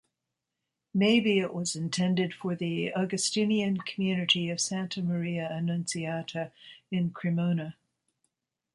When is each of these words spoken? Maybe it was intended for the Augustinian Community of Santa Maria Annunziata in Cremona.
Maybe 0.95 1.37
it 1.37 1.53
was 1.53 1.75
intended 1.75 2.33
for 2.33 2.55
the 2.55 2.91
Augustinian 2.95 3.81
Community 3.81 4.49
of 4.49 4.59
Santa 4.59 4.99
Maria 5.03 5.47
Annunziata 5.51 6.51
in 6.89 7.11
Cremona. 7.11 7.75